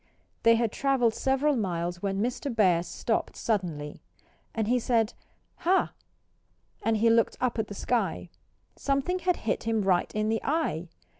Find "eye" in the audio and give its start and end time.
10.43-10.87